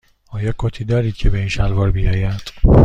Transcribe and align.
آیا 0.29 0.53
کتی 0.57 0.83
دارید 0.83 1.15
که 1.15 1.29
به 1.29 1.37
این 1.37 1.47
شلوار 1.49 1.91
بیاید؟ 1.91 2.51